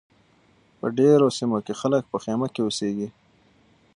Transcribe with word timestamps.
په 0.79 0.87
ډېرو 0.97 1.27
سیمو 1.37 1.57
کې 1.65 1.73
خلک 1.81 2.03
په 2.11 2.17
خیمه 2.23 2.47
کې 2.53 2.61
اوسیږي. 2.63 3.09